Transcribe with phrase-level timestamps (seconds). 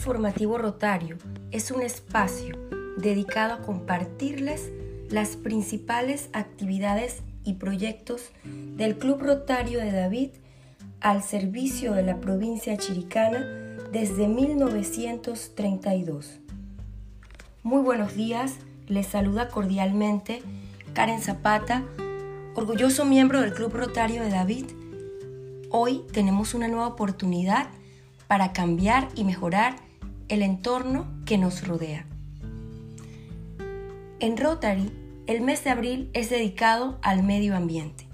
[0.00, 1.18] Informativo Rotario
[1.50, 2.56] es un espacio
[2.96, 4.72] dedicado a compartirles
[5.10, 10.30] las principales actividades y proyectos del Club Rotario de David
[11.02, 13.40] al servicio de la provincia chiricana
[13.92, 16.40] desde 1932.
[17.62, 18.54] Muy buenos días,
[18.86, 20.40] les saluda cordialmente
[20.94, 21.84] Karen Zapata,
[22.54, 24.64] orgulloso miembro del Club Rotario de David.
[25.68, 27.68] Hoy tenemos una nueva oportunidad
[28.28, 29.89] para cambiar y mejorar
[30.30, 32.06] el entorno que nos rodea.
[34.20, 34.90] En Rotary,
[35.26, 38.06] el mes de abril es dedicado al medio ambiente.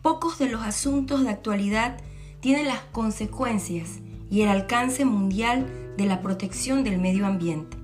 [0.00, 1.98] Pocos de los asuntos de actualidad
[2.40, 5.66] tienen las consecuencias y el alcance mundial
[5.98, 7.76] de la protección del medio ambiente.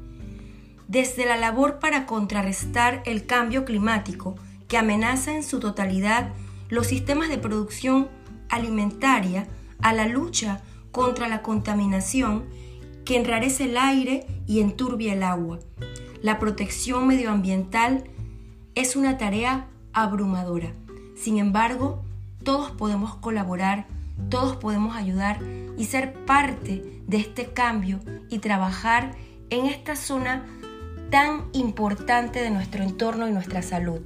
[0.89, 4.35] Desde la labor para contrarrestar el cambio climático
[4.66, 6.30] que amenaza en su totalidad
[6.71, 8.09] los sistemas de producción
[8.49, 9.47] alimentaria
[9.82, 12.47] a la lucha contra la contaminación
[13.09, 15.60] que enrarece el aire y enturbia el agua.
[16.20, 18.04] La protección medioambiental
[18.74, 20.74] es una tarea abrumadora.
[21.16, 22.04] Sin embargo,
[22.45, 23.86] todos podemos colaborar,
[24.29, 25.40] todos podemos ayudar
[25.79, 27.98] y ser parte de este cambio
[28.29, 29.12] y trabajar
[29.48, 30.45] en esta zona
[31.09, 34.01] tan importante de nuestro entorno y nuestra salud.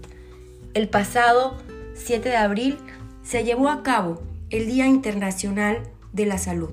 [0.75, 1.58] El pasado
[1.97, 2.78] 7 de abril
[3.25, 6.70] se llevó a cabo el Día Internacional de la Salud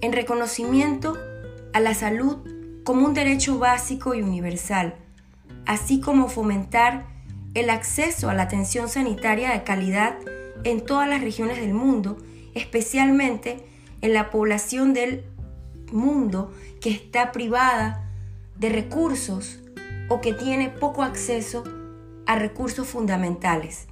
[0.00, 1.16] en reconocimiento
[1.72, 2.38] a la salud
[2.84, 4.94] como un derecho básico y universal,
[5.66, 7.06] así como fomentar
[7.54, 10.16] el acceso a la atención sanitaria de calidad
[10.64, 12.18] en todas las regiones del mundo,
[12.54, 13.64] especialmente
[14.00, 15.24] en la población del
[15.92, 18.08] mundo que está privada
[18.56, 19.60] de recursos
[20.08, 21.64] o que tiene poco acceso
[22.26, 23.88] a recursos fundamentales.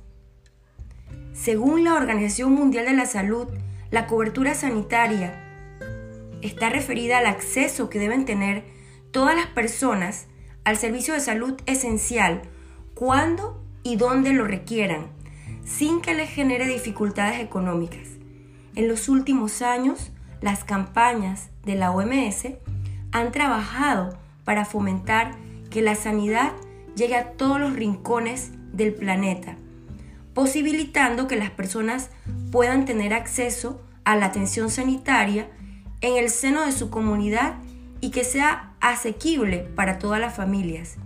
[1.32, 3.46] Según la Organización Mundial de la Salud,
[3.90, 5.45] la cobertura sanitaria
[6.42, 8.64] está referida al acceso que deben tener
[9.10, 10.26] todas las personas
[10.64, 12.42] al servicio de salud esencial
[12.94, 15.06] cuando y donde lo requieran,
[15.64, 18.08] sin que les genere dificultades económicas.
[18.74, 22.48] En los últimos años, las campañas de la OMS
[23.12, 25.36] han trabajado para fomentar
[25.70, 26.52] que la sanidad
[26.94, 29.56] llegue a todos los rincones del planeta,
[30.34, 32.10] posibilitando que las personas
[32.50, 35.48] puedan tener acceso a la atención sanitaria
[36.00, 37.56] en el seno de su comunidad
[38.00, 40.96] y que sea asequible para todas las familias.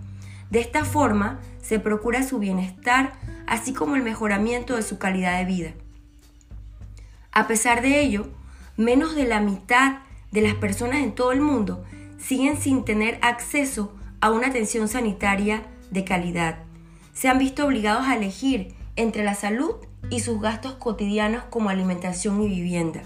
[0.49, 3.13] De esta forma se procura su bienestar,
[3.47, 5.71] así como el mejoramiento de su calidad de vida.
[7.31, 8.27] A pesar de ello,
[8.75, 9.99] menos de la mitad
[10.31, 11.83] de las personas en todo el mundo
[12.17, 16.59] siguen sin tener acceso a una atención sanitaria de calidad.
[17.13, 19.75] Se han visto obligados a elegir entre la salud
[20.09, 23.03] y sus gastos cotidianos como alimentación y vivienda.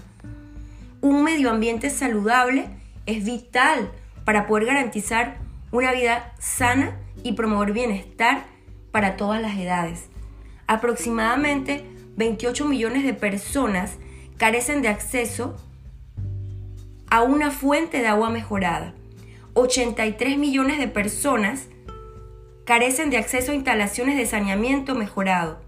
[1.06, 2.68] Un medio ambiente saludable
[3.06, 3.92] es vital
[4.24, 5.38] para poder garantizar
[5.70, 8.46] una vida sana y promover bienestar
[8.90, 10.08] para todas las edades.
[10.66, 11.84] Aproximadamente
[12.16, 13.98] 28 millones de personas
[14.36, 15.54] carecen de acceso
[17.08, 18.92] a una fuente de agua mejorada.
[19.54, 21.68] 83 millones de personas
[22.64, 25.60] carecen de acceso a instalaciones de saneamiento mejorado.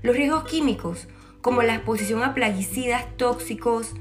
[0.00, 1.08] Los riesgos químicos,
[1.42, 3.94] como la exposición a plaguicidas tóxicos,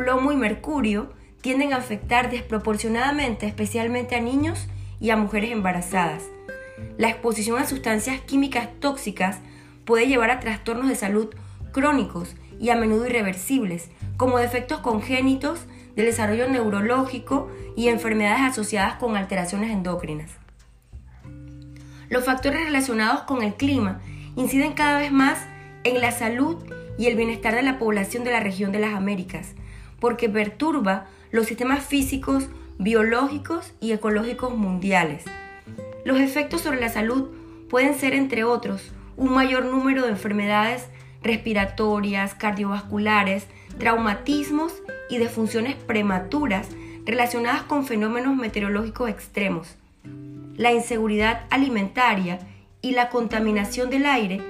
[0.00, 1.12] plomo y mercurio
[1.42, 4.66] tienden a afectar desproporcionadamente especialmente a niños
[4.98, 6.22] y a mujeres embarazadas.
[6.96, 9.40] La exposición a sustancias químicas tóxicas
[9.84, 11.34] puede llevar a trastornos de salud
[11.72, 15.66] crónicos y a menudo irreversibles, como defectos congénitos
[15.96, 20.30] del desarrollo neurológico y enfermedades asociadas con alteraciones endocrinas.
[22.08, 24.00] Los factores relacionados con el clima
[24.34, 25.46] inciden cada vez más
[25.84, 26.56] en la salud
[26.98, 29.54] y el bienestar de la población de la región de las Américas,
[30.00, 35.24] porque perturba los sistemas físicos, biológicos y ecológicos mundiales.
[36.04, 37.28] Los efectos sobre la salud
[37.68, 40.88] pueden ser, entre otros, un mayor número de enfermedades
[41.22, 43.46] respiratorias, cardiovasculares,
[43.78, 44.72] traumatismos
[45.08, 46.68] y defunciones prematuras
[47.04, 49.76] relacionadas con fenómenos meteorológicos extremos.
[50.56, 52.38] La inseguridad alimentaria
[52.82, 54.40] y la contaminación del aire,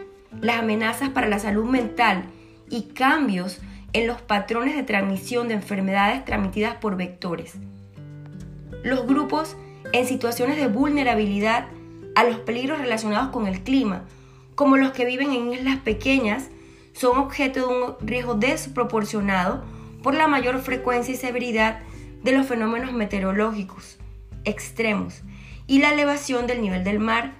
[0.41, 2.25] las amenazas para la salud mental
[2.69, 3.61] y cambios
[3.93, 7.55] en los patrones de transmisión de enfermedades transmitidas por vectores.
[8.83, 9.57] Los grupos
[9.93, 11.67] en situaciones de vulnerabilidad
[12.15, 14.05] a los peligros relacionados con el clima,
[14.55, 16.49] como los que viven en islas pequeñas,
[16.93, 19.65] son objeto de un riesgo desproporcionado
[20.03, 21.81] por la mayor frecuencia y severidad
[22.23, 23.99] de los fenómenos meteorológicos
[24.45, 25.23] extremos
[25.67, 27.33] y la elevación del nivel del mar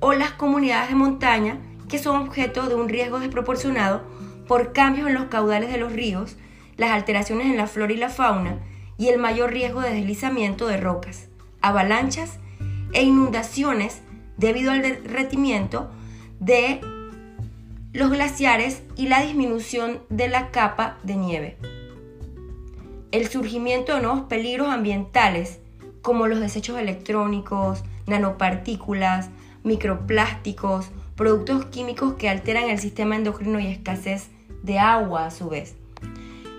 [0.00, 1.58] o las comunidades de montaña
[1.88, 4.02] que son objeto de un riesgo desproporcionado
[4.50, 6.34] por cambios en los caudales de los ríos,
[6.76, 8.58] las alteraciones en la flora y la fauna
[8.98, 11.28] y el mayor riesgo de deslizamiento de rocas,
[11.60, 12.40] avalanchas
[12.92, 14.02] e inundaciones
[14.38, 15.88] debido al derretimiento
[16.40, 16.80] de
[17.92, 21.56] los glaciares y la disminución de la capa de nieve.
[23.12, 25.60] El surgimiento de nuevos peligros ambientales
[26.02, 29.30] como los desechos electrónicos, nanopartículas,
[29.62, 34.28] microplásticos, productos químicos que alteran el sistema endocrino y escasez
[34.62, 35.74] de agua a su vez.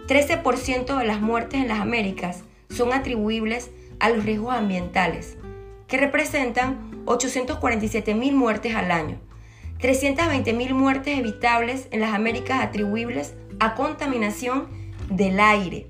[0.08, 5.38] 13% de las muertes en las Américas son atribuibles a los riesgos ambientales,
[5.88, 9.20] que representan 847.000 muertes al año,
[9.80, 14.68] 320.000 muertes evitables en las Américas atribuibles a contaminación
[15.10, 15.88] del aire,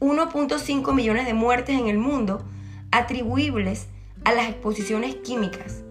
[0.00, 2.44] 1.5 millones de muertes en el mundo
[2.90, 3.88] atribuibles
[4.24, 5.82] a las exposiciones químicas.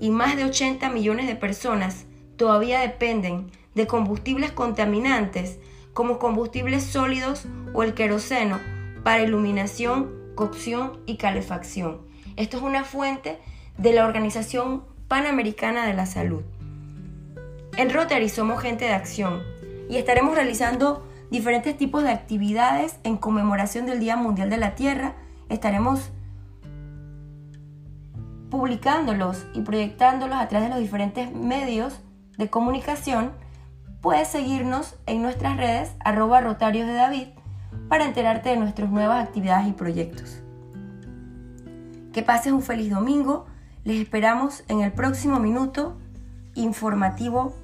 [0.00, 2.04] Y más de 80 millones de personas
[2.36, 5.58] todavía dependen de combustibles contaminantes
[5.92, 8.58] como combustibles sólidos o el queroseno
[9.02, 12.00] para iluminación, cocción y calefacción.
[12.36, 13.38] Esto es una fuente
[13.78, 16.42] de la Organización Panamericana de la Salud.
[17.76, 19.42] En Rotary somos gente de acción
[19.88, 25.14] y estaremos realizando diferentes tipos de actividades en conmemoración del Día Mundial de la Tierra.
[25.48, 26.10] Estaremos
[28.50, 32.00] publicándolos y proyectándolos a través de los diferentes medios
[32.38, 33.32] de comunicación
[34.04, 37.28] puedes seguirnos en nuestras redes arroba rotarios de David
[37.88, 40.42] para enterarte de nuestras nuevas actividades y proyectos.
[42.12, 43.46] Que pases un feliz domingo.
[43.82, 45.96] Les esperamos en el próximo minuto
[46.54, 47.56] informativo